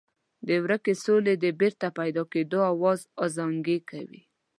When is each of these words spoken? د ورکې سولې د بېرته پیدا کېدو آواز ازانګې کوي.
د 0.47 0.49
ورکې 0.63 0.93
سولې 1.03 1.33
د 1.43 1.45
بېرته 1.59 1.87
پیدا 1.99 2.23
کېدو 2.33 2.59
آواز 2.73 2.99
ازانګې 3.25 3.79
کوي. 3.89 4.21